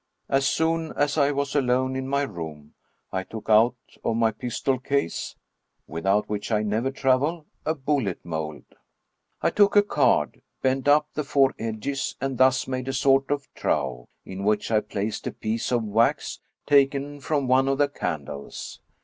As 0.29 0.47
soon 0.47 0.91
as 0.93 1.15
I 1.15 1.29
was 1.31 1.55
alone 1.55 1.95
in 1.95 2.07
my 2.07 2.23
room, 2.23 2.73
I 3.11 3.21
took 3.21 3.51
out 3.51 3.75
of 4.03 4.15
my 4.15 4.31
pistol 4.31 4.79
case— 4.79 5.35
without 5.87 6.27
which 6.27 6.51
I 6.51 6.63
never 6.63 6.89
travel— 6.89 7.45
a 7.67 7.75
bullet 7.75 8.17
mold. 8.25 8.63
I 9.43 9.51
took 9.51 9.75
a 9.75 9.83
card, 9.83 10.41
bent 10.63 10.87
up 10.87 11.09
the 11.13 11.23
four 11.23 11.53
edges, 11.59 12.15
and 12.19 12.35
thus 12.39 12.67
made 12.67 12.87
a 12.87 12.93
sort 12.93 13.29
of 13.29 13.47
trough, 13.53 14.07
in 14.25 14.43
which 14.43 14.71
I 14.71 14.79
placed 14.79 15.27
a 15.27 15.31
piece 15.31 15.71
of 15.71 15.83
wax 15.83 16.39
taken 16.65 17.19
from 17.19 17.47
one 17.47 17.67
of 17.67 17.77
the 17.77 17.87
candles. 17.87 18.79